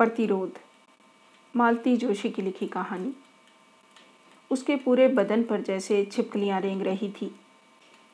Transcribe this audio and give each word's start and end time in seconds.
प्रतिरोध 0.00 0.58
मालती 1.54 1.96
जोशी 1.96 2.28
की 2.30 2.42
लिखी 2.42 2.66
कहानी। 2.66 3.12
उसके 4.50 4.76
पूरे 4.76 5.08
बदन 5.08 5.42
पर 5.42 5.60
जैसे 5.60 6.04
छिपकलियाँ 6.04 6.60
रेंग 6.60 6.82
रही 6.82 7.08
थी। 7.10 7.30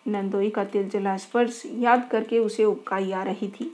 नंदोई 0.07 0.51
का 0.51 0.65
तिलजला 0.65 1.17
स्पर्श 1.17 1.63
याद 1.67 2.09
करके 2.13 2.39
उसे 2.39 2.65
उबकाई 2.65 3.13
आ 3.13 3.23
रही 3.23 3.49
थी। 3.51 3.71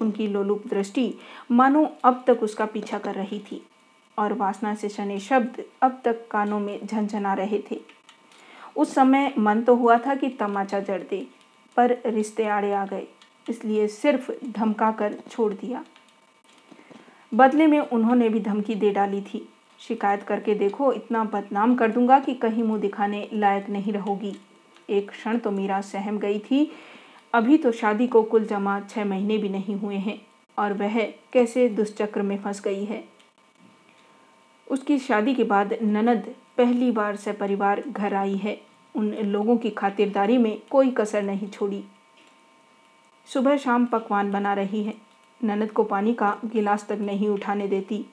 उनकी 0.00 0.26
लोलुप 0.26 0.66
दृष्टि 0.66 1.12
मानो 1.50 1.86
अब 2.04 2.22
तक 2.26 2.42
उसका 2.42 2.66
पीछा 2.66 2.98
कर 2.98 3.14
रही 3.14 3.38
थी 3.42 3.62
और 4.18 4.32
वासना 4.32 4.74
से 4.74 4.88
शनि 4.88 5.20
शब्द 5.20 5.64
अब 5.82 6.00
तक 6.04 6.28
कानों 6.30 6.60
में 6.60 6.86
झंझना 6.86 7.34
रहे 7.34 7.62
थे। 7.70 7.80
उस 8.76 8.94
समय 8.94 9.32
मन 9.38 9.62
तो 9.62 9.74
हुआ 9.74 9.98
था 9.98 10.14
कि 10.14 10.28
तमाचा 10.30 10.80
जड़ 10.80 11.02
दे, 11.02 11.26
पर 11.76 11.98
रिश्ते 12.06 12.46
आड़े 12.48 12.72
आ 12.72 12.86
गए, 12.86 13.06
इसलिए 13.46 13.88
सिर्फ़ 13.88 14.32
धमका 14.46 14.90
कर 14.92 15.22
छोड़ 15.30 15.52
दिया। 15.54 15.84
बदले 17.36 17.66
में 17.66 17.78
उन्होंने 17.78 18.28
भी 18.28 18.40
धमकी 18.40 18.74
दे 18.74 18.90
डाली 18.90 19.20
थी। 19.22 19.48
शिकायत 19.80 20.22
करके 20.22 20.54
देखो, 20.54 20.92
इतना 20.92 21.24
बदनाम 21.24 21.74
कर 21.74 21.90
दूँगा 21.90 22.18
कि 22.18 22.34
कहीं 22.34 22.62
मुँह 22.62 22.80
दिखाने 22.80 23.28
लायक 23.32 23.68
नहीं 23.68 23.92
रहोगी। 23.92 24.34
एक 24.90 25.10
क्षण 25.10 25.38
तो 25.38 25.50
मीरा 25.50 25.80
सहम 25.80 26.18
गई 26.18 26.38
थी। 26.40 26.70
अभी 27.34 27.58
तो 27.58 27.72
शादी 27.72 28.06
को 28.06 28.22
कुल 28.22 28.44
जमा 28.44 28.78
छः 28.80 29.04
महीने 29.04 29.38
भी 29.38 29.48
नहीं 29.48 29.74
हुए 29.74 29.96
हैं, 29.96 30.20
और 30.58 30.72
वह 30.72 31.00
कैसे 31.32 31.68
दुष्चक्र 31.68 32.22
में 32.22 32.38
फंस 32.38 32.60
गई 32.60 32.84
है। 32.84 33.04
उसकी 34.68 34.98
शादी 34.98 35.34
के 35.34 35.44
बाद 35.44 35.74
ननद 35.82 36.34
पहली 36.56 36.90
बार 36.90 37.16
से 37.16 37.32
परिवार 37.32 37.82
घर 37.88 38.14
आई 38.14 38.36
है। 38.36 38.60
उन 38.94 39.12
लोगों 39.24 39.56
की 39.56 39.70
खातिरदारी 39.70 40.38
में 40.38 40.56
कोई 40.70 40.90
कसर 40.90 41.22
नहीं 41.22 41.48
छोड़ी। 41.48 41.84
सुबह 43.28 43.56
शाम 43.56 43.86
पकवान 43.86 44.30
बना 44.32 44.54
रही 44.54 44.82
है। 44.84 44.94
ननद 45.40 45.70
को 45.70 45.84
पानी 45.84 46.14
का 46.14 46.36
गिलास 46.44 46.86
तक 46.88 46.98
नहीं 47.00 47.28
उठाने 47.28 47.66
देती। 47.68 48.04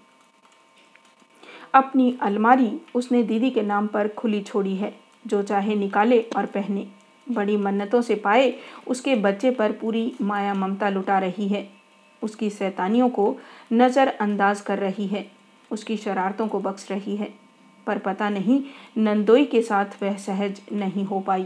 अपनी 1.73 2.18
अलमारी 2.22 2.72
उसने 2.95 3.23
दीदी 3.23 3.50
के 3.52 3.61
नाम 3.61 3.88
पर 3.88 4.08
खुली 4.08 4.42
छोड़ी 4.42 4.75
है, 4.75 4.94
जो 5.28 5.42
चाहे 5.44 5.75
निकाले 5.75 6.20
और 6.38 6.45
पहने। 6.45 6.88
बड़ी 7.28 7.56
मन्नतों 7.58 8.02
से 8.02 8.16
पाए 8.16 8.53
उसके 8.88 9.16
बच्चे 9.16 9.52
पर 9.52 9.72
पूरी 9.72 10.14
माया 10.22 10.53
ममता 10.53 10.89
लुटा 10.89 11.20
रही 11.20 11.48
है। 11.48 11.67
उसकी 12.22 12.50
सैतानियों 12.50 13.09
को 13.09 13.36
नज़रअंदाज 13.73 14.61
कर 14.61 14.80
रही 14.80 15.08
है, 15.08 15.26
उसकी 15.72 15.98
शरारतों 15.98 16.48
को 16.48 16.59
बख्श 16.59 16.88
रही 16.92 17.16
है। 17.16 17.33
पर 17.88 17.98
पता 17.98 18.30
नहीं 18.30 18.61
नंदोई 18.98 19.45
के 19.45 19.61
साथ 19.61 20.02
वह 20.03 20.17
सहज 20.17 20.61
नहीं 20.72 21.05
हो 21.05 21.20
पाई। 21.20 21.45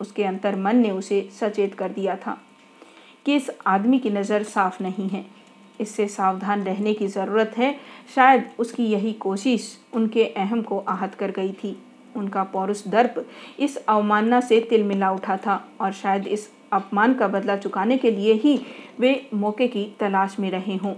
उसके 0.00 0.24
अंतर 0.24 0.56
मन 0.56 0.76
ने 0.76 0.90
उसे 0.90 1.28
सचेत 1.40 1.74
कर 1.74 1.88
दिया 1.88 2.16
था। 2.16 2.38
कि 3.28 3.34
इस 3.36 3.50
आदमी 3.66 3.98
की 3.98 4.10
नज़र 4.10 4.42
साफ़ 4.42 4.82
नहीं 4.82 5.08
है। 5.08 5.24
इससे 5.80 6.06
सावधान 6.08 6.62
रहने 6.62 6.92
की 6.94 7.06
ज़रूरत 7.06 7.52
है। 7.58 7.74
शायद 8.14 8.44
उसकी 8.58 8.84
यही 8.84 9.12
कोशिश 9.12 9.66
उनके 9.94 10.24
अहम 10.26 10.62
को 10.62 10.78
आहत 10.88 11.14
कर 11.14 11.30
गई 11.30 11.52
थी। 11.54 11.76
उनका 12.16 12.44
पौरुष 12.44 12.86
दर्प 12.88 13.24
इस 13.58 13.76
अवमानना 13.76 14.40
से 14.40 14.60
तिलमिला 14.60 15.10
उठा 15.10 15.36
था 15.36 15.56
और 15.80 15.92
शायद 15.92 16.26
इस 16.26 16.48
अपमान 16.72 17.14
का 17.14 17.28
बदला 17.28 17.56
चुकाने 17.56 17.98
के 17.98 18.10
लिए 18.10 18.32
ही 18.34 18.58
वे 19.00 19.10
मौके 19.34 19.68
की 19.68 19.84
तलाश 20.00 20.38
में 20.40 20.50
रहे 20.50 20.76
हों। 20.76 20.94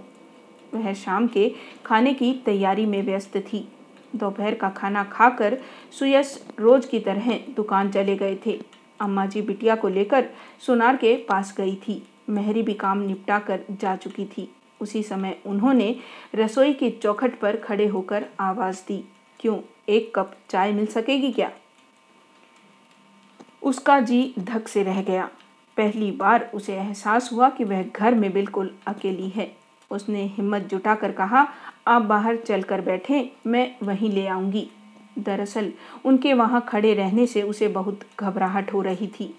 वह 0.75 0.93
शाम 0.95 1.27
के 1.27 1.51
खाने 1.87 2.13
की 2.15 2.33
तैयारी 2.47 2.87
में 2.87 3.03
व्यस्त 3.03 3.37
थी। 3.47 3.67
दोपहर 4.17 4.55
का 4.55 4.69
खाना 4.69 5.03
खाकर 5.05 5.59
सुयस 5.99 6.39
रोज 6.61 6.87
की 6.87 7.01
तरह 7.01 7.33
दुकान 7.57 7.91
चले 7.91 8.17
गए 8.17 8.39
थे। 8.47 8.59
अम्मा 9.01 9.27
जी 9.27 9.43
बिटिया 9.43 9.75
को 9.75 9.89
लेकर 9.89 10.29
सुनार 10.67 10.97
के 10.97 11.15
पास 11.29 11.55
गई 11.59 11.75
थी। 11.79 12.03
मेहरी 12.31 12.63
भी 12.63 12.75
काम 12.75 12.99
निपटा 12.99 13.39
कर 13.39 13.61
जा 13.71 13.97
चुकी 13.97 14.25
थी। 14.25 14.49
उसी 14.81 15.03
समय 15.03 15.39
उन्होंने 15.47 15.95
रसोई 16.35 16.73
की 16.73 16.91
चौखट 16.91 17.39
पर 17.39 17.57
खड़े 17.57 17.87
होकर 17.87 18.27
आवाज़ 18.41 18.83
दी, 18.89 19.05
क्यों, 19.41 19.59
एक 19.89 20.13
कप 20.15 20.37
चाय 20.51 20.73
मिल 20.73 20.87
सकेगी 20.87 21.33
क्या? 21.33 21.51
उसका 23.63 24.01
जी 24.01 24.35
धक 24.39 24.69
से 24.69 24.83
रह 24.83 25.03
गया। 25.03 25.29
पहली 25.77 26.11
बार 26.11 26.51
उसे 26.55 26.75
एहसास 26.75 27.33
हुआ 27.33 27.49
कि 27.49 27.65
वह 27.65 27.83
घर 27.83 28.15
में 28.15 28.33
बिल्कुल 28.33 28.71
अकेली 28.87 29.29
है। 29.29 29.51
उसने 29.91 30.25
हिम्मत 30.25 30.63
जुटाकर 30.63 31.13
कहा, 31.13 31.47
आप 31.89 32.03
बाहर 32.03 32.37
चलकर 32.37 32.81
बैठे, 32.81 33.33
मैं 33.47 33.77
वहीं 33.83 34.11
ले 34.11 34.27
आऊँगी। 34.27 34.69
दरअसल 35.19 35.73
उनके 36.05 36.33
वहाँ 36.35 36.65
खड़े 36.69 36.95
रहने 36.95 37.27
से 37.27 37.43
उसे 37.43 37.69
बहुत 37.69 38.01
घबराहट 38.21 38.73
हो 38.73 38.83
रही 38.83 39.07
थी। 39.07 39.35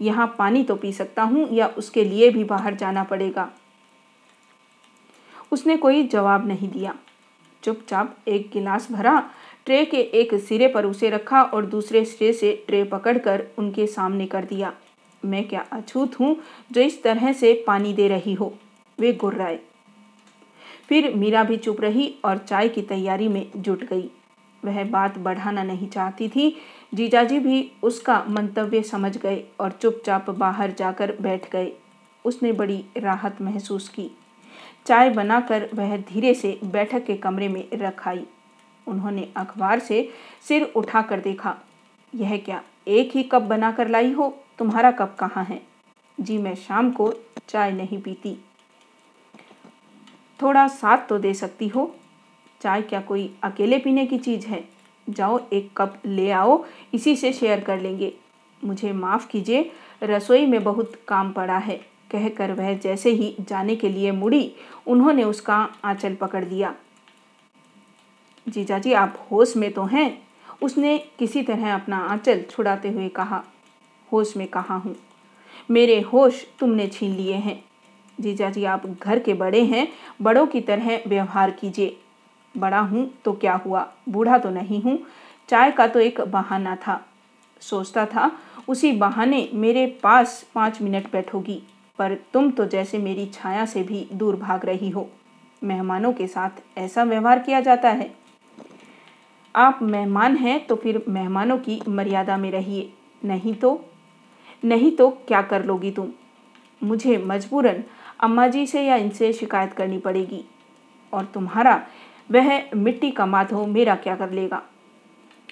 यहाँ 0.00 0.26
पानी 0.38 0.62
तो 0.64 0.74
पी 0.76 0.92
सकता 0.92 1.22
हूँ 1.22 1.48
या 1.52 1.66
उसके 1.78 2.04
लिए 2.04 2.30
भी 2.30 2.44
बाहर 2.44 2.74
जाना 2.74 3.04
पड़ेगा। 3.04 3.48
उसने 5.52 5.76
कोई 5.76 6.02
जवाब 6.04 6.46
नहीं 6.48 6.68
दिया। 6.68 6.94
चुपचाप 7.62 8.16
एक 8.28 8.50
गिलास 8.52 8.90
भरा, 8.92 9.18
ट्रे 9.66 9.84
के 9.84 10.00
एक 10.20 10.34
सिरे 10.40 10.68
पर 10.68 10.86
उसे 10.86 11.10
रखा 11.10 11.42
और 11.42 11.66
दूसरे 11.66 12.04
सिरे 12.04 12.32
से 12.32 12.52
ट्रे 12.66 12.82
पकड़कर 12.84 13.46
उनके 13.58 13.86
सामने 13.86 14.26
कर 14.26 14.44
दिया। 14.44 14.72
मैं 15.22 15.46
क्या 15.48 15.64
अछूत 15.72 16.18
हूँ 16.20 16.36
जो 16.72 16.80
इस 16.80 17.02
तरह 17.02 17.32
से 17.32 17.52
पानी 17.66 17.92
दे 17.92 18.08
रही 18.08 18.34
हो? 18.34 18.52
वे 18.98 19.12
गुर्राए 19.12 19.58
फिर 20.88 21.14
मीरा 21.14 21.42
भी 21.44 21.56
चुप 21.56 21.80
रही 21.80 22.14
और 22.24 22.38
चाय 22.38 22.68
की 22.68 22.82
तैयारी 22.82 23.28
में 23.28 23.46
जुट 23.56 23.84
गई। 23.84 24.08
वह 24.62 24.82
बात 24.84 25.18
बढ़ाना 25.18 25.62
नहीं 25.62 25.88
चाहती 25.88 26.28
थी 26.28 26.54
जीजाजी 26.94 27.38
भी 27.38 27.72
उसका 27.82 28.24
मंतव्य 28.28 28.82
समझ 28.82 29.16
गए 29.18 29.44
और 29.60 29.72
चुपचाप 29.72 30.30
बाहर 30.30 30.72
जाकर 30.72 31.16
बैठ 31.20 31.50
गए। 31.50 31.72
उसने 32.24 32.52
बड़ी 32.52 32.84
राहत 32.96 33.42
महसूस 33.42 33.88
की। 33.88 34.10
चाय 34.86 35.10
बनाकर 35.10 35.68
वह 35.74 35.96
धीरे 35.96 36.34
से 36.34 36.60
बैठक 36.64 37.04
के 37.04 37.14
कमरे 37.14 37.48
में 37.48 37.68
रखाई 37.72 38.26
उन्होंने 38.86 39.28
अखबार 39.36 39.78
से 39.78 40.10
सिर 40.48 40.62
उठाकर 40.62 41.20
देखा, 41.20 41.56
यह 42.14 42.36
क्या, 42.36 42.62
एक 42.88 43.10
ही 43.14 43.22
कप 43.22 43.42
बनाकर 43.42 43.88
लाई 43.88 44.12
हो? 44.12 44.38
तुम्हारा 44.58 44.90
कप 44.90 45.16
कहाँ 45.20 45.44
है? 45.44 45.62
जी, 46.20 46.38
मैं 46.38 46.54
शाम 46.54 46.90
को 46.90 47.12
चाय 47.48 47.72
नहीं 47.72 48.02
पीती। 48.02 48.36
थोड़ा 50.42 50.68
साथ 50.68 50.98
तो 51.08 51.18
दे 51.18 51.34
सकती 51.34 51.68
हो? 51.68 51.94
चाय 52.60 52.82
क्या 52.82 53.00
कोई 53.00 53.34
अकेले 53.42 53.78
पीने 53.78 54.06
की 54.06 54.18
चीज़ 54.18 54.46
है? 54.46 54.77
जाओ, 55.08 55.40
एक 55.52 55.70
कप 55.76 56.02
ले 56.06 56.30
आओ, 56.30 56.64
इसी 56.94 57.16
से 57.16 57.32
शेयर 57.32 57.60
कर 57.60 57.80
लेंगे। 57.80 58.12
मुझे 58.64 58.92
माफ़ 58.92 59.28
कीजिए, 59.28 59.70
रसोई 60.02 60.46
में 60.46 60.64
बहुत 60.64 60.92
काम 61.08 61.32
पड़ा 61.32 61.58
है, 61.58 61.76
कहकर 62.10 62.52
वह 62.52 62.74
जैसे 62.74 63.10
ही 63.10 63.36
जाने 63.40 63.76
के 63.76 63.88
लिए 63.88 64.10
मुड़ी, 64.10 64.52
उन्होंने 64.86 65.24
उसका 65.24 65.68
आंचल 65.84 66.14
पकड़ 66.14 66.44
दिया। 66.44 66.74
जीजा 68.48 68.78
जी 68.78 68.92
आप 68.92 69.28
होश 69.30 69.56
में 69.56 69.72
तो 69.72 69.82
हैं? 69.82 70.22
उसने 70.62 70.98
किसी 70.98 71.42
तरह 71.42 71.74
अपना 71.74 71.96
आंचल 71.98 72.42
छुड़ाते 72.50 72.88
हुए 72.88 73.08
कहा। 73.08 73.44
होश 74.12 74.36
में 74.36 74.46
कहा 74.46 74.74
हूँ? 74.74 74.96
मेरे 75.70 76.00
होश 76.00 76.46
तुमने 76.58 76.86
छीन 76.86 77.12
लिए 77.12 77.34
हैं। 77.34 77.64
जीजा 78.20 78.50
जी 78.50 78.64
आप 78.64 78.86
घर 78.86 79.18
के 79.18 79.34
बड़े 79.34 79.64
हैं, 79.64 79.88
बड़ों 80.22 80.46
की 80.46 80.60
तरह 80.60 81.00
व्यवहार 81.06 81.50
कीजिए। 81.50 81.96
बड़ा 82.58 82.80
हूँ 82.80 83.10
तो 83.24 83.32
क्या 83.32 83.54
हुआ? 83.56 83.86
बूढ़ा 84.08 84.38
तो 84.38 84.50
नहीं 84.50 84.82
हूँ। 84.82 84.98
चाय 85.48 85.70
का 85.70 85.86
तो 85.86 86.00
एक 86.00 86.20
बहाना 86.20 86.76
था। 86.76 87.00
सोचता 87.62 88.04
था, 88.06 88.30
उसी 88.68 88.92
बहाने 88.92 89.48
मेरे 89.54 89.86
पास 90.02 90.42
पाँच 90.54 90.80
मिनट 90.82 91.10
बैठोगी, 91.12 91.62
पर 91.98 92.14
तुम 92.32 92.50
तो 92.50 92.64
जैसे 92.64 92.98
मेरी 92.98 93.26
छाया 93.26 93.64
से 93.66 93.82
भी 93.82 94.06
दूर 94.12 94.36
भाग 94.36 94.64
रही 94.64 94.90
हो। 94.90 95.08
मेहमानों 95.62 96.12
के 96.12 96.26
साथ 96.26 96.78
ऐसा 96.78 97.04
व्यवहार 97.04 97.38
किया 97.38 97.60
जाता 97.60 97.90
है। 97.90 98.10
आप 99.54 99.78
मेहमान 99.82 100.36
हैं 100.36 100.66
तो 100.66 100.76
फिर 100.76 101.02
मेहमानों 101.08 101.58
की 101.58 101.80
मर्यादा 101.88 102.36
में 102.36 102.50
रहिए। 102.50 102.92
नहीं 103.24 103.54
तो? 103.54 103.80
नहीं 104.64 104.90
तो 104.92 105.08
क्या 105.28 105.42
कर 105.42 105.64
लोगी 105.64 105.90
तुम? 105.90 106.08
मुझे 106.82 107.16
मजबूरन 107.18 107.82
अम्मा 108.20 108.46
जी 108.46 108.66
से 108.66 108.82
या 108.82 108.96
इनसे 108.96 109.32
शिकायत 109.32 109.72
करनी 109.72 109.98
पड़ेगी। 109.98 110.44
और 111.12 111.24
तुम्हारा 111.24 111.80
वह 112.30 112.74
मिट्टी 112.74 113.10
का 113.10 113.26
माधो 113.26 113.64
मेरा 113.66 113.94
क्या 113.96 114.16
कर 114.16 114.30
लेगा? 114.30 114.62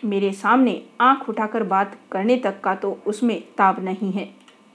मेरे 0.05 0.33
सामने 0.33 0.83
आँख 1.01 1.29
उठाकर 1.29 1.63
बात 1.65 1.97
करने 2.13 2.37
तक 2.37 2.61
का 2.61 2.75
तो 2.75 2.99
उसमें 3.07 3.41
ताब 3.59 3.85
नहीं 3.85 4.13
है। 4.13 4.29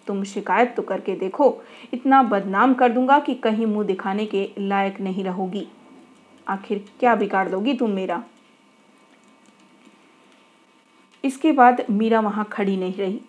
तुम 0.07 0.23
शिकायत 0.23 0.73
तो 0.75 0.81
करके 0.81 1.15
देखो, 1.15 1.61
इतना 1.93 2.21
बदनाम 2.23 2.73
कर 2.73 2.91
दूँगा 2.91 3.19
कि 3.19 3.35
कहीं 3.35 3.65
मुँह 3.65 3.85
दिखाने 3.87 4.25
के 4.25 4.49
लायक 4.59 4.99
नहीं 5.01 5.23
रहोगी। 5.23 5.67
आखिर 6.47 6.83
क्या 6.99 7.15
बिगाड़ 7.15 7.47
दोगी 7.49 7.73
तुम 7.73 7.91
मेरा? 7.91 8.23
इसके 11.23 11.51
बाद 11.51 11.85
मीरा 11.89 12.19
वहाँ 12.19 12.47
खड़ी 12.51 12.77
नहीं 12.77 12.93
रही। 12.93 13.21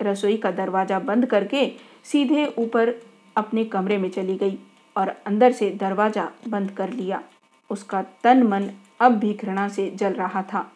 रसोई 0.00 0.36
का 0.36 0.50
दरवाज़ा 0.50 0.98
बंद 1.00 1.26
करके 1.26 1.66
सीधे 2.04 2.46
ऊपर 2.58 2.94
अपने 3.36 3.64
कमरे 3.64 3.98
में 3.98 4.10
चली 4.10 4.36
गई 4.36 4.58
और 4.96 5.08
अंदर 5.26 5.52
से 5.52 5.70
दरवाज़ा 5.72 6.30
बंद 6.48 6.70
कर 6.70 6.92
लिया। 6.92 7.22
उसका 7.72 8.02
तन 8.22 8.42
मन 8.42 8.70
अब 9.00 9.12
भी 9.12 9.32
घृणा 9.34 9.68
से 9.68 9.90
जल 9.90 10.12
रहा 10.12 10.42
था। 10.42 10.70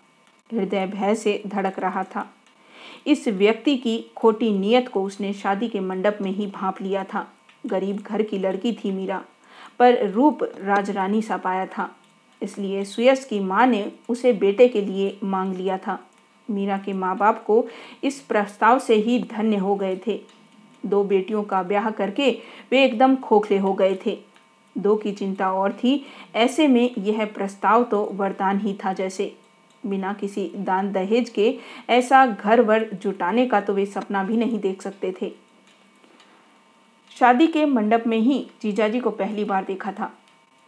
हृदय 0.50 0.86
भय 0.86 1.14
से 1.14 1.42
धड़क 1.46 1.78
रहा 1.78 2.02
था। 2.04 2.30
इस 3.06 3.26
व्यक्ति 3.28 3.76
की 3.76 3.98
खोटी 4.16 4.50
नीयत 4.58 4.88
को 4.88 5.02
उसने 5.02 5.32
शादी 5.32 5.68
के 5.68 5.80
मंडप 5.80 6.18
में 6.22 6.30
ही 6.30 6.46
भाप 6.46 6.82
लिया 6.82 7.04
था। 7.04 7.26
गरीब 7.66 7.96
घर 7.96 8.22
की 8.22 8.38
लड़की 8.38 8.72
थी 8.72 8.90
मीरा, 8.92 9.22
पर 9.78 10.08
रूप 10.10 10.42
राजरानी 10.42 11.22
सा 11.22 11.36
पाया 11.36 11.66
था। 11.66 11.88
इसलिए 12.42 12.84
सुयस 12.84 13.24
की 13.24 13.40
माँ 13.40 13.66
ने 13.66 13.90
उसे 14.08 14.32
बेटे 14.32 14.68
के 14.68 14.80
लिए 14.80 15.18
मांग 15.24 15.54
लिया 15.54 15.78
था। 15.78 15.98
मीरा 16.48 16.78
के 16.78 16.92
माँ 16.92 17.16
बाप 17.16 17.42
को 17.44 17.66
इस 18.04 18.20
प्रस्ताव 18.20 18.78
से 18.78 18.94
ही 18.94 19.18
धन्य 19.30 19.56
हो 19.56 19.74
गए 19.74 20.00
थे। 20.06 20.20
दो 20.86 21.02
बेटियों 21.04 21.42
का 21.42 21.62
ब्याह 21.62 21.90
करके 21.90 22.30
वे 22.70 22.84
एकदम 22.84 23.16
खोखले 23.16 23.58
हो 23.58 23.72
गए 23.72 23.98
थे। 24.06 24.18
दो 24.78 24.94
की 24.96 25.12
चिंता 25.12 25.50
और 25.52 25.72
थी। 25.74 26.04
ऐसे 26.34 26.68
में 26.68 26.90
यह 26.98 27.24
प्रस्ताव 27.26 27.84
तो 27.84 28.04
वरदान 28.12 28.60
ही 28.60 28.74
था 28.84 28.92
जैसे। 28.92 29.34
बिना 29.82 30.12
किसी 30.12 30.50
दान 30.56 30.90
दहेज 30.92 31.28
के 31.30 31.54
ऐसा 31.88 32.26
घर 32.26 32.60
वर 32.60 32.88
जुटाने 32.94 33.46
का 33.46 33.60
तो 33.60 33.74
वे 33.74 33.86
सपना 33.86 34.22
भी 34.24 34.36
नहीं 34.36 34.58
देख 34.60 34.82
सकते 34.82 35.14
थे। 35.22 35.32
शादी 37.16 37.46
के 37.46 37.64
मंडप 37.66 38.04
में 38.06 38.18
ही 38.18 38.46
जीजाजी 38.62 39.00
को 39.00 39.10
पहली 39.12 39.44
बार 39.44 39.64
देखा 39.64 39.92
था। 39.92 40.12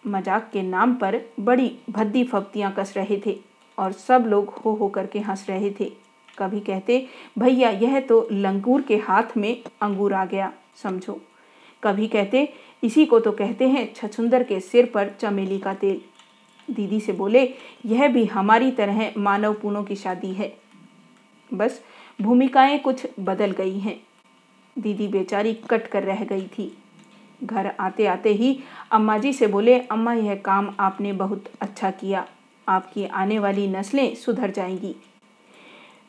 मज़ाक 0.04 0.48
के 0.52 0.62
नाम 0.62 0.94
पर 0.94 1.20
बड़ी 1.40 1.70
भद्दी 1.90 2.24
फप्तियाँ 2.24 2.72
कस 2.72 2.92
रहे 2.96 3.20
थे 3.26 3.36
और 3.78 3.92
सब 3.92 4.24
लोग 4.26 4.48
हो 4.56 4.74
हो 4.74 4.88
करके 4.88 5.18
हंस 5.18 5.44
रहे 5.48 5.70
थे। 5.70 5.90
कभी 6.38 6.60
कहते, 6.60 7.06
भैया, 7.38 7.70
यह 7.70 8.00
तो 8.00 8.26
लंगूर 8.32 8.82
के 8.82 8.96
हाथ 8.98 9.36
में 9.36 9.62
अंगूर 9.82 10.14
आ 10.14 10.24
गया, 10.24 10.52
समझो। 10.82 11.20
कभी 11.82 12.06
कहते 12.08 12.48
इसी 12.84 13.06
को 13.06 13.20
तो 13.20 13.32
कहते 13.32 13.68
हैं 13.68 13.94
छछुंदर 13.94 14.42
के 14.42 14.60
सिर 14.60 14.86
पर 14.86 15.10
चमेली 15.20 15.58
का 15.58 15.74
तेल। 15.74 16.00
दीदी 16.70 17.00
से 17.00 17.12
बोले, 17.12 17.54
यह 17.86 18.08
भी 18.08 18.24
हमारी 18.24 18.70
तरह 18.70 19.12
मानव 19.18 19.54
पुनों 19.54 19.84
की 19.84 19.96
शादी 19.96 20.32
है। 20.32 20.56
बस, 21.54 21.82
भूमिकाएँ 22.20 22.78
कुछ 22.78 23.06
बदल 23.20 23.50
गई 23.50 23.78
हैं। 23.78 24.00
दीदी 24.78 25.08
बेचारी 25.08 25.54
कट 25.54 25.86
कर 25.86 26.02
रह 26.02 26.24
गई 26.24 26.46
थी। 26.46 26.78
घर 27.44 27.66
आते 27.80 28.06
आते 28.06 28.32
ही 28.32 28.60
अम्मा 28.90 29.18
जी 29.18 29.32
से 29.32 29.46
बोले, 29.46 29.80
अम्मा, 29.80 30.14
यह 30.14 30.34
काम 30.34 30.74
आपने 30.80 31.12
बहुत 31.12 31.44
अच्छा 31.60 31.90
किया। 31.90 32.26
आपकी 32.68 33.04
आने 33.04 33.38
वाली 33.38 33.68
नस्लें 33.68 34.14
सुधर 34.14 34.50
जाएँगी। 34.50 34.96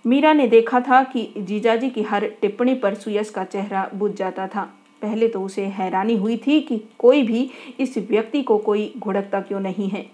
मीरा 0.06 0.33
ने 0.33 0.48
देखा 0.48 0.80
था 0.80 1.04
कि 1.04 1.33
जीजाजी 1.38 1.89
की 1.89 2.01
हर 2.01 2.27
टिप्पणी 2.27 2.75
पर 2.75 2.94
सुयस 2.94 3.30
का 3.30 3.44
चेहरा 3.44 3.89
बुझ 3.95 4.12
जाता 4.12 4.48
था। 4.48 4.74
पहले 5.01 5.28
तो 5.28 5.42
उसे 5.42 5.66
हैरानी 5.66 6.16
हुई 6.16 6.38
थी 6.38 6.62
कि 6.62 6.81
कोई 6.98 7.24
भी 7.24 7.51
इस 7.80 7.98
व्यक्ति 7.98 8.44
को 8.44 8.57
कोई 8.57 8.94
घुड़कता 8.98 9.42
क्यों 9.42 9.60
नहीं 9.60 9.90
है? 9.90 10.10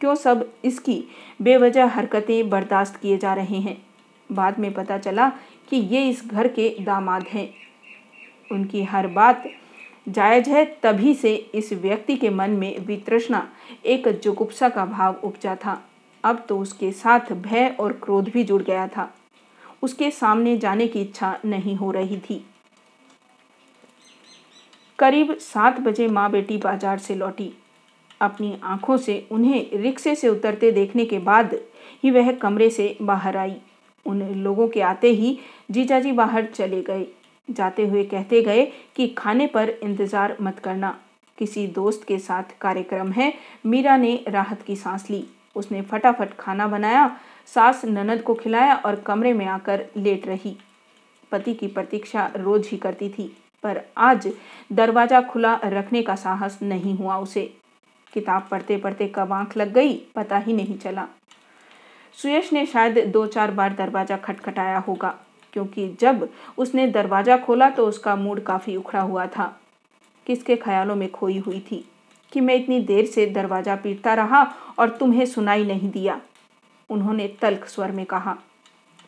क्यों 0.00 0.14
सब 0.14 0.52
इसकी 0.64 1.04
बेवजह 1.42 1.86
हरकतें 1.86 2.50
बर्दाश्त 2.50 2.96
किए 2.96 3.18
जा 3.18 3.34
रहे 3.34 3.56
हैं? 3.56 3.82
बाद 4.32 4.58
में 4.58 4.72
पता 4.74 4.98
चला 4.98 5.28
कि 5.70 5.76
ये 5.76 6.08
इस 6.08 6.22
घर 6.26 6.48
के 6.48 6.76
दामाद 6.80 7.22
हैं। 7.22 7.54
उनकी 8.52 8.82
हर 8.82 9.06
बात 9.06 9.44
जायज़ 10.08 10.50
है, 10.50 10.64
तभी 10.82 11.14
से 11.14 11.34
इस 11.34 11.72
व्यक्ति 11.72 12.16
के 12.16 12.30
मन 12.30 12.50
में 12.50 12.78
वित्रष्णा 12.78 13.48
एक 13.86 14.08
जुगुप्सा 14.08 14.68
का 14.68 14.84
भाव 14.84 15.14
उपजा 15.24 15.54
था। 15.54 15.82
अब 16.24 16.46
तो 16.48 16.58
उसके 16.58 16.92
साथ 16.92 17.32
भय 17.32 17.76
और 17.80 17.92
क्रोध 17.92 18.28
भी 18.28 18.44
जुड़ 18.44 18.62
गया 18.62 18.88
था। 18.88 19.14
उसके 19.82 20.10
सामने 20.10 20.56
जाने 20.56 20.86
की 20.86 21.00
इच्छा 21.00 21.38
नहीं 21.44 21.76
हो 21.76 21.90
रही 21.90 22.18
थी। 22.18 22.44
करीब 25.00 25.36
सात 25.40 25.78
बजे 25.80 26.06
माँ 26.08 26.30
बेटी 26.30 26.56
बाज़ार 26.58 26.98
से 26.98 27.14
लौटी। 27.14 27.52
अपनी 28.20 28.58
आँखों 28.64 28.96
से 28.96 29.26
उन्हें 29.32 29.78
रिक्शे 29.82 30.14
से 30.14 30.28
उतरते 30.28 30.70
देखने 30.72 31.04
के 31.04 31.18
बाद 31.20 31.54
ही 32.04 32.10
वह 32.10 32.32
कमरे 32.32 32.68
से 32.70 32.96
बाहर 33.02 33.36
आई। 33.36 33.56
उन 34.06 34.22
लोगों 34.34 34.68
के 34.68 34.80
आते 34.80 35.08
ही 35.10 35.38
जीजाजी 35.70 36.12
बाहर 36.12 36.46
चले 36.46 36.82
गए। 36.82 37.06
जाते 37.48 37.86
हुए 37.86 38.04
कहते 38.04 38.42
गए 38.42 38.64
कि 38.96 39.06
खाने 39.08 39.46
पर 39.46 39.68
इंतज़ार 39.70 40.36
मत 40.40 40.58
करना। 40.58 40.96
किसी 41.38 41.66
दोस्त 41.66 42.04
के 42.08 42.18
साथ 42.18 42.58
कार्यक्रम 42.60 43.12
है। 43.12 43.32
मीरा 43.66 43.96
ने 43.96 44.24
राहत 44.28 44.62
की 44.62 44.76
सांस 44.76 45.10
ली। 45.10 45.24
उसने 45.56 45.82
फटाफट 45.82 46.36
खाना 46.38 46.66
बनाया, 46.66 47.10
सास 47.54 47.84
ननद 47.84 48.22
को 48.22 48.34
खिलाया 48.34 48.74
और 48.76 49.00
कमरे 49.00 49.32
में 49.32 49.46
आकर 49.46 49.84
लेट 49.96 50.26
रही। 50.26 50.56
पति 51.32 51.54
की 51.54 51.66
प्रतीक्षा 51.66 52.32
रोज 52.36 52.68
ही 52.68 52.76
करती 52.76 53.08
थी। 53.08 53.32
पर 53.64 53.80
आज 53.98 54.28
दरवाज़ा 54.72 55.20
खुला 55.22 55.54
रखने 55.64 56.02
का 56.02 56.14
साहस 56.16 56.58
नहीं 56.62 56.96
हुआ। 56.96 57.16
उसे 57.18 57.42
किताब 58.12 58.46
पढ़ते 58.50 58.76
पढ़ते 58.76 59.06
कब 59.14 59.32
आँख 59.32 59.56
लग 59.56 59.72
गई, 59.72 59.94
पता 60.14 60.38
ही 60.38 60.52
नहीं 60.52 60.78
चला। 60.78 61.06
सुयश 62.18 62.52
ने 62.52 62.64
शायद 62.66 62.98
दो 63.08 63.26
चार 63.26 63.50
बार 63.50 63.74
दरवाज़ा 63.74 64.16
खटखटाया 64.16 64.78
होगा, 64.78 65.14
क्योंकि 65.52 65.88
जब 66.00 66.28
उसने 66.58 66.86
दरवाज़ा 66.88 67.36
खोला 67.36 67.68
तो 67.70 67.86
उसका 67.86 68.16
मूड 68.16 68.42
काफ़ी 68.44 68.76
उखड़ा 68.76 69.00
हुआ 69.02 69.26
था। 69.28 69.46
किसके 70.26 70.56
ख्यालों 70.56 70.96
में 70.96 71.10
खोई 71.10 71.38
हुई 71.38 71.60
थी 71.70 71.84
कि 72.32 72.40
मैं 72.40 72.54
इतनी 72.54 72.80
देर 72.82 73.06
से 73.06 73.26
दरवाज़ा 73.28 73.76
पीटता 73.76 74.14
रहा 74.14 74.42
और 74.78 74.90
तुम्हें 74.90 75.24
सुनाई 75.26 75.64
नहीं 75.64 75.90
दिया? 75.90 76.20
उन्होंने 76.90 77.26
तल्ख 77.42 77.66
स्वर 77.68 77.92
में 77.92 78.04
कहा, 78.06 78.36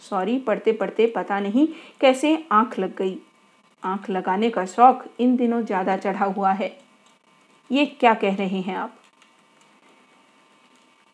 सॉरी 0.03 0.39
पढ़ते 0.39 0.73
पढ़ते 0.73 1.07
पता 1.09 1.41
नहीं 1.41 1.67
कैसे 2.01 2.45
आँख 2.53 2.79
लग 2.79 2.97
गई। 2.97 3.19
आँख 3.83 4.09
लगाने 4.11 4.51
का 4.51 4.65
शौक 4.67 5.05
इन 5.21 5.37
दिनों 5.37 5.63
ज़्यादा 5.63 5.97
चढ़ा 5.97 6.25
हुआ 6.27 6.53
है। 6.53 6.77
ये 7.71 7.87
क्या 7.87 8.15
कह 8.15 8.35
रहे 8.37 8.61
हैं 8.61 8.77
आप? 8.77 8.95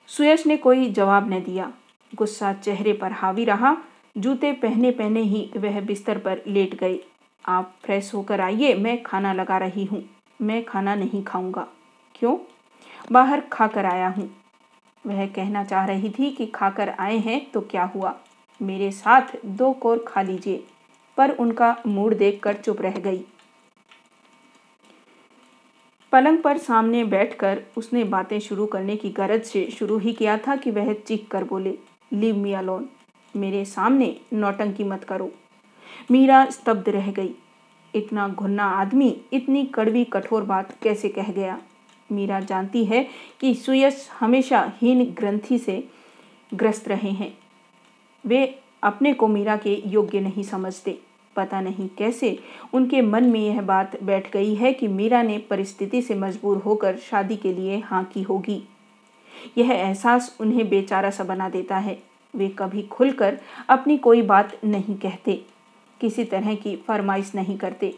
सुयश 0.09 0.47
ने 0.47 0.57
कोई 0.57 0.91
जवाब 0.91 1.33
न 1.33 1.41
दिया। 1.43 1.73
गुस्सा 2.13 2.53
चेहरे 2.53 2.93
पर 2.93 3.13
हावी 3.13 3.45
रहा। 3.45 3.77
जूते 4.17 4.53
पहने 4.53 4.91
पहने 4.91 5.21
ही 5.23 5.49
वह 5.57 5.81
बिस्तर 5.81 6.19
पर 6.19 6.43
लेट 6.47 6.75
गए 6.75 6.99
आप 7.45 7.75
फ्रेश 7.85 8.13
होकर 8.15 8.41
आइए, 8.41 8.75
मैं 8.75 9.03
खाना 9.03 9.33
लगा 9.33 9.59
रही 9.59 9.85
हूँ। 9.85 10.03
मैं 10.41 10.65
खाना 10.65 10.95
नहीं 10.95 11.23
खाऊँगा। 11.25 11.67
क्यों? 12.15 12.37
बाहर 13.13 13.41
खाकर 13.53 13.87
आया 13.87 14.09
हूँ। 14.09 14.29
वह 15.05 15.27
कहना 15.27 15.65
चाह 15.65 15.85
रही 15.85 16.11
थी 16.11 16.31
कि 16.31 16.47
खाकर 16.47 16.89
आए 16.91 17.17
हैं 17.19 17.41
तो 17.51 17.61
क्या 17.61 17.85
हुआ? 17.85 18.15
मेरे 18.61 18.91
साथ 18.91 19.37
दो 19.47 19.73
कोर 19.73 20.05
खा 20.09 20.23
लीजिए। 20.23 20.65
पर 21.19 21.31
उनका 21.31 21.77
मूड 21.87 22.15
देखकर 22.15 22.55
चुप 22.55 22.81
रह 22.81 22.99
गई। 22.99 23.25
पलंग 26.13 26.39
पर 26.39 26.59
सामने 26.59 27.05
बैठकर 27.05 27.63
उसने 27.77 28.05
बातें 28.05 28.39
शुरू 28.39 28.67
करने 28.67 28.97
की 28.97 29.11
गरज 29.11 29.43
से 29.43 29.71
शुरू 29.71 29.99
ही 29.99 30.13
किया 30.13 30.39
था 30.39 30.57
कि 30.57 30.71
वह 30.71 30.93
चीख 30.93 31.29
कर 31.31 31.45
बोले, 31.45 31.79
लीव 32.13 32.37
मी 32.37 32.53
अलोन, 32.53 32.89
मेरे 33.37 33.65
सामने 33.65 34.21
नौटंकी 34.33 34.85
मत 34.85 35.05
करो। 35.05 35.31
मीरा 36.11 36.45
स्तब्ध 36.47 36.89
रह 36.89 37.13
गई। 37.13 37.35
इतना 37.95 38.29
घुन्ना 38.29 38.65
आदमी, 38.65 39.21
इतनी 39.33 39.65
कड़वी 39.67 40.05
कठोर 40.05 40.43
बात 40.43 40.79
कैसे 40.83 41.09
कह 41.09 41.33
गया? 41.33 41.63
मीरा 42.13 42.41
जानती 42.41 42.85
है 42.85 43.09
कि 43.41 43.55
सुयस 43.55 44.09
हमेशा 44.21 44.73
हीन 44.77 45.05
ग्रंथि 45.05 45.59
से 45.59 45.89
ग्रस्त 46.55 46.89
रहे 46.89 47.11
हैं। 47.11 47.39
वे 48.27 48.59
अपने 48.83 49.13
को 49.15 49.29
मीरा 49.29 49.57
के 49.57 49.83
योग्य 49.87 50.21
नहीं 50.21 50.43
समझते। 50.43 51.08
पता 51.39 51.61
नहीं 51.61 51.89
कैसे 51.99 52.39
उनके 52.75 53.03
मन 53.03 53.25
में 53.25 53.41
यह 53.41 53.61
बात 53.63 54.03
बैठ 54.03 54.31
गई 54.33 54.55
है 54.55 54.73
कि 54.73 54.89
मीरा 54.89 55.23
ने 55.23 55.39
परिस्थिति 55.51 56.03
से 56.03 56.15
मजबूर 56.15 56.57
होकर 56.57 56.97
शादी 57.01 57.37
के 57.37 57.53
लिए 57.53 57.79
हाँ 57.79 58.05
की 58.05 58.23
होगी। 58.23 58.63
यह 59.59 59.73
एहसास 59.73 60.37
उन्हें 60.41 60.69
बेचारा 60.69 61.11
सा 61.11 61.25
बना 61.25 61.49
देता 61.49 61.79
है। 61.79 61.99
वे 62.35 62.49
कभी 62.49 62.83
खुलकर 62.83 63.39
अपनी 63.69 63.97
कोई 63.99 64.23
बात 64.23 64.59
नहीं 64.65 64.97
कहते, 64.97 65.41
किसी 66.01 66.25
तरह 66.25 66.55
की 66.55 66.77
फरमाइश 66.89 67.33
नहीं 67.35 67.57
करते। 67.59 67.95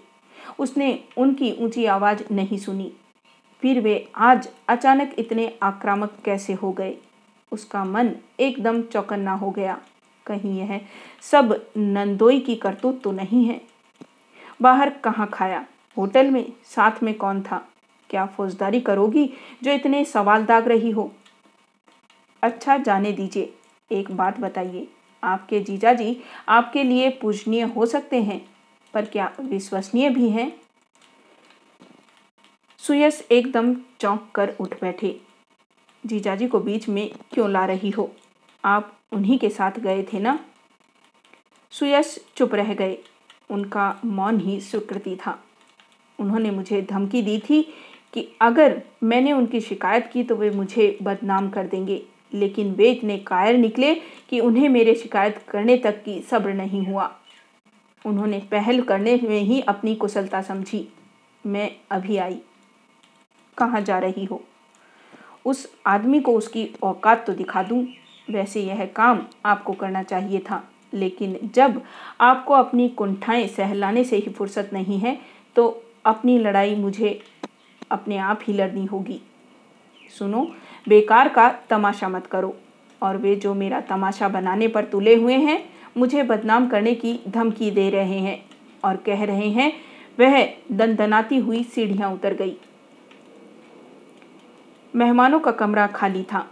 उसने 0.58 0.98
उनकी 1.16 1.52
ऊँची 1.60 1.84
आवाज़ 1.86 2.22
नहीं 2.32 2.58
सुनी। 2.58 2.92
फिर 3.62 3.80
वे 3.80 4.08
आज 4.16 4.48
अचानक 4.68 5.14
इतने 5.18 5.52
आक्रामक 5.62 6.12
कैसे 6.24 6.52
हो 6.52 6.72
गए? 6.72 6.94
उसका 7.52 7.84
मन 7.84 8.10
एकदम 8.40 8.82
चौकन्ना 8.82 9.32
हो 9.32 9.50
गया। 9.50 9.78
कहीं 10.30 10.58
यह 10.58 10.80
सब 11.22 11.54
नंदोई 11.76 12.40
की 12.40 12.56
करतूत 12.56 13.02
तो 13.02 13.12
नहीं 13.12 13.44
है। 13.44 13.60
बाहर 14.62 14.90
कहाँ 15.04 15.28
खाया? 15.32 15.66
होटल 15.96 16.30
में? 16.30 16.52
साथ 16.64 17.02
में 17.02 17.14
कौन 17.14 17.42
था? 17.42 17.66
क्या 18.10 18.26
फौजदारी 18.26 18.80
करोगी 18.80 19.28
जो 19.62 19.72
इतने 19.72 20.04
सवाल 20.04 20.44
दाग 20.44 20.68
रही 20.68 20.90
हो? 20.90 21.10
अच्छा 22.42 22.76
जाने 22.78 23.12
दीजिए। 23.12 23.52
एक 23.90 24.10
बात 24.10 24.38
बताइए। 24.40 24.88
आपके 25.22 25.60
जीजा 25.60 25.92
जी 25.92 26.16
आपके 26.48 26.82
लिए 26.82 27.10
पूजनीय 27.10 27.62
हो 27.62 27.86
सकते 27.86 28.22
हैं, 28.22 28.40
पर 28.94 29.04
क्या 29.04 29.32
विश्वसनीय 29.40 30.08
भी 30.10 30.28
हैं? 30.30 30.52
सुयस 32.78 33.26
एकदम 33.30 33.74
चौंक 34.00 34.30
कर 34.34 34.54
उठ 34.60 34.80
बैठे। 34.80 35.20
जीजाजी 36.06 36.48
को 36.48 36.60
बीच 36.60 36.88
में 36.88 37.10
क्यों 37.32 37.50
ला 37.50 37.64
रही 37.64 37.90
हो? 37.90 38.10
आप 38.64 38.98
उन्हीं 39.12 39.38
के 39.38 39.48
साथ 39.50 39.72
गए 39.78 40.02
थे 40.02 40.18
ना? 40.18 40.38
सुयस 41.70 42.18
चुप 42.36 42.54
रह 42.54 42.74
गए। 42.74 42.98
उनका 43.50 44.00
मौन 44.04 44.40
ही 44.40 44.60
स्वीकृति 44.60 45.16
था। 45.16 45.44
उन्होंने 46.20 46.50
मुझे 46.50 46.82
धमकी 46.82 47.22
दी 47.22 47.38
थी 47.38 47.62
कि 48.12 48.28
अगर 48.40 48.82
मैंने 49.02 49.32
उनकी 49.32 49.60
शिकायत 49.60 50.10
की 50.12 50.24
तो 50.24 50.36
वे 50.36 50.50
मुझे 50.50 50.98
बदनाम 51.02 51.50
कर 51.50 51.66
देंगे, 51.66 52.02
लेकिन 52.34 52.72
वे 52.72 52.90
इतने 52.90 53.18
कायर 53.18 53.56
निकले 53.56 53.94
कि 54.28 54.40
उन्हें 54.40 54.68
मेरे 54.68 54.94
शिकायत 54.94 55.44
करने 55.48 55.76
तक 55.76 56.02
की 56.04 56.20
सब्र 56.20 56.52
नहीं 56.52 56.86
हुआ। 56.86 57.16
उन्होंने 58.06 58.38
पहल 58.50 58.82
करने 58.82 59.20
में 59.22 59.40
ही 59.40 59.60
अपनी 59.60 59.94
कुशलता 59.94 60.42
समझी। 60.42 60.88
मैं 61.46 61.76
अभी 61.90 62.16
आई। 62.16 62.38
कहाँ 63.58 63.80
जा 63.80 63.98
रही 63.98 64.24
हो? 64.24 64.42
उस 65.44 65.72
आदमी 65.86 66.20
को 66.20 66.34
उसकी 66.34 66.68
औकात 66.82 67.26
तो 67.26 67.32
दिखा 67.32 67.62
दूँ। 67.62 67.86
वैसे 68.30 68.62
यह 68.62 68.84
काम 68.86 69.22
आपको 69.46 69.72
करना 69.72 70.02
चाहिए 70.02 70.38
था। 70.40 70.62
लेकिन 70.94 71.38
जब 71.54 71.80
आपको 72.20 72.54
अपनी 72.54 72.88
कुंठाएँ 72.88 73.46
सहलाने 73.48 74.04
से 74.04 74.16
ही 74.16 74.32
फुर्सत 74.32 74.70
नहीं 74.72 74.98
है 74.98 75.18
तो 75.56 75.82
अपनी 76.04 76.38
लड़ाई 76.38 76.74
मुझे 76.74 77.20
अपने 77.90 78.16
आप 78.18 78.40
ही 78.42 78.52
लड़नी 78.52 78.84
होगी। 78.84 79.20
सुनो, 80.18 80.42
बेकार 80.88 81.28
का 81.28 81.48
तमाशा 81.70 82.08
मत 82.08 82.26
करो, 82.26 82.56
और 83.02 83.16
वे 83.16 83.34
जो 83.36 83.54
मेरा 83.54 83.80
तमाशा 83.80 84.28
बनाने 84.28 84.68
पर 84.68 84.84
तुले 84.84 85.14
हुए 85.14 85.34
हैं, 85.34 85.62
मुझे 85.96 86.22
बदनाम 86.22 86.68
करने 86.68 86.94
की 86.94 87.18
धमकी 87.28 87.70
दे 87.70 87.88
रहे 87.90 88.18
हैं, 88.18 88.42
और 88.84 88.96
कह 88.96 89.24
रहे 89.24 89.48
हैं, 89.48 89.72
वह 90.20 90.44
दनदनाती 90.72 91.38
हुई 91.38 91.62
सीढ़ियाँ 91.64 92.12
उतर 92.12 92.34
गई। 92.34 92.56
मेहमानों 94.96 95.40
का 95.40 95.50
कमरा 95.50 95.86
खाली 95.86 96.22
था। 96.22 96.46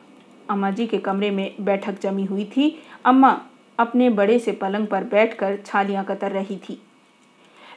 अम्मा 0.51 0.71
जी 0.71 0.87
के 0.87 0.99
कमरे 0.99 1.31
में 1.31 1.55
बैठक 1.61 2.01
जमी 2.01 2.25
हुई 2.25 2.45
थी। 2.57 2.77
अम्मा 3.05 3.31
अपने 3.79 4.11
बड़े 4.11 4.39
से 4.39 4.53
पलंग 4.53 4.87
पर 4.87 5.05
बैठकर 5.05 5.59
छालियाँ 5.67 6.05
कतर 6.05 6.33
रही 6.33 6.57
थी। 6.57 6.81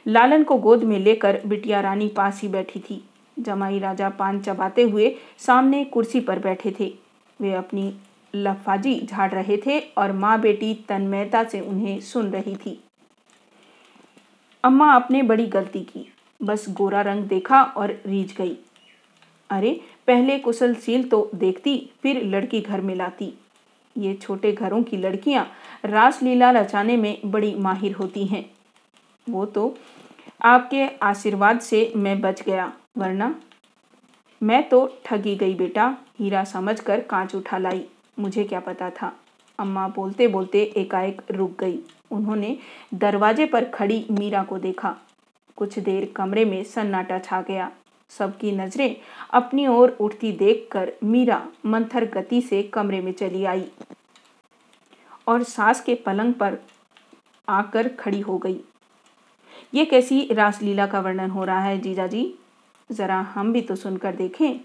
लालन 0.06 0.42
को 0.42 0.56
गोद 0.56 0.84
में 0.84 0.98
लेकर 0.98 1.40
बिटिया 1.46 1.80
रानी 1.80 2.08
पास 2.08 2.40
ही 2.42 2.48
बैठी 2.48 2.80
थी। 2.80 3.02
जमाई 3.38 3.78
राजा 3.78 4.08
पान 4.08 4.40
चबाते 4.40 4.82
हुए 4.82 5.14
सामने 5.38 5.84
कुर्सी 5.84 6.20
पर 6.20 6.38
बैठे 6.38 6.74
थे। 6.80 6.92
वे 7.40 7.52
अपनी 7.52 7.92
लफाजी 8.34 9.00
झाड़ 9.00 9.30
रहे 9.30 9.56
थे 9.56 9.78
और 9.80 10.12
माँ 10.12 10.40
बेटी 10.40 10.74
तन्मयता 10.88 11.44
से 11.44 11.60
उन्हें 11.60 12.00
सुन 12.00 12.30
रही 12.30 12.56
थी। 12.56 12.78
अम्मा 14.64 14.92
आपने 14.92 15.22
बड़ी 15.22 15.46
गलती 15.46 15.80
की। 15.80 16.06
बस 16.42 16.66
गोरा 16.70 17.00
रंग 17.00 17.24
देखा 17.24 17.62
और 17.62 17.90
रीझ 18.06 18.36
गई। 18.36 18.56
अरे, 19.52 19.80
पहले 20.06 20.38
कुशलशील 20.38 21.08
तो 21.08 21.30
देखती, 21.34 21.90
फिर 22.02 22.22
लड़की 22.24 22.60
घर 22.60 22.80
में 22.80 22.94
लाती। 22.94 23.32
ये 23.98 24.14
छोटे 24.14 24.52
घरों 24.52 24.82
की 24.82 24.96
लड़कियाँ 24.96 25.46
रासलीला 25.84 26.50
रचाने 26.50 26.96
में 26.96 27.18
बड़ी 27.24 27.54
माहिर 27.54 27.92
होती 27.92 28.24
हैं। 28.26 28.50
वो 29.30 29.44
तो 29.46 29.76
आपके 30.42 30.86
आशीर्वाद 31.02 31.60
से 31.60 31.92
मैं 31.96 32.20
बच 32.20 32.42
गया, 32.42 32.72
वरना? 32.98 33.34
मैं 34.42 34.68
तो 34.68 34.98
ठगी 35.04 35.36
गई 35.36 35.54
बेटा, 35.54 35.96
हीरा 36.18 36.44
समझकर 36.44 37.00
कांच 37.00 37.34
उठा 37.34 37.58
लाई। 37.58 37.84
मुझे 38.18 38.44
क्या 38.44 38.60
पता 38.60 38.90
था? 38.90 39.12
अम्मा 39.58 39.88
बोलते 39.88 40.28
बोलते 40.28 40.62
एकाएक 40.76 41.22
रुक 41.30 41.60
गई। 41.60 41.78
उन्होंने 42.10 42.56
दरवाजे 42.94 43.46
पर 43.46 43.64
खड़ी 43.64 44.06
मीरा 44.10 44.42
को 44.42 44.58
देखा। 44.58 44.96
कुछ 45.56 45.78
देर 45.78 46.12
कमरे 46.16 46.44
में 46.44 46.64
सन्नाटा 46.64 47.18
छा 47.18 47.42
गया। 47.42 47.70
सबकी 48.18 48.52
नज़रें 48.52 48.96
अपनी 49.30 49.66
ओर 49.66 49.96
उठती 50.00 50.32
देखकर 50.32 50.92
मीरा 51.04 51.46
मंथर 51.66 52.04
गति 52.04 52.40
से 52.40 52.62
कमरे 52.62 53.00
में 53.00 53.12
चली 53.12 53.44
आई 53.44 53.64
और 55.28 55.42
सास 55.42 55.80
के 55.80 55.94
पलंग 55.94 56.34
पर 56.34 56.58
आकर 57.48 57.88
खड़ी 57.88 58.20
हो 58.20 58.38
गई। 58.38 58.60
ये 59.74 59.84
कैसी 59.84 60.26
रासलीला 60.32 60.86
का 60.86 61.00
वर्णन 61.00 61.30
हो 61.30 61.44
रहा 61.44 61.60
है 61.60 61.78
जीजा 61.78 62.06
जी? 62.06 62.34
जरा 62.90 63.20
हम 63.34 63.52
भी 63.52 63.60
तो 63.60 63.76
सुनकर 63.76 64.14
देखें। 64.16 64.60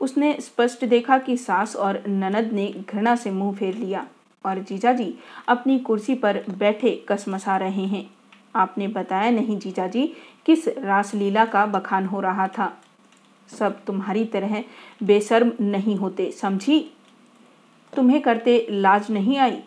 उसने 0.00 0.32
स्पष्ट 0.40 0.84
देखा 0.84 1.18
कि 1.18 1.36
सास 1.36 1.76
और 1.76 2.02
ननद 2.08 2.52
ने 2.52 2.66
घृणा 2.90 3.16
से 3.16 3.30
मुँह 3.30 3.56
फेर 3.56 3.74
लिया 3.74 4.06
और 4.44 4.58
जीजा 4.58 4.92
जी 4.92 5.14
अपनी 5.48 5.78
कुर्सी 5.78 6.14
पर 6.14 6.42
बैठे 6.50 6.90
कसमसा 7.08 7.56
रहे 7.56 7.84
हैं। 7.86 8.15
आपने 8.56 8.88
बताया 8.88 9.30
नहीं 9.30 9.58
जीजा 9.58 9.86
जी 9.86 10.06
किस 10.46 10.68
रासलीला 10.68 11.44
का 11.44 11.66
बखान 11.66 12.06
हो 12.06 12.20
रहा 12.20 12.48
था? 12.48 12.72
सब 13.58 13.84
तुम्हारी 13.84 14.24
तरह 14.24 14.62
बेसर्म 15.02 15.52
नहीं 15.60 15.96
होते, 15.96 16.30
समझी? 16.32 16.80
तुम्हें 17.96 18.20
करते 18.22 18.66
लाज 18.70 19.10
नहीं 19.10 19.38
आई? 19.38 19.58